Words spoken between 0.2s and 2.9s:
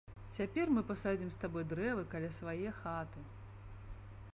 Цяпер мы пасадзім з табой дрэвы каля свае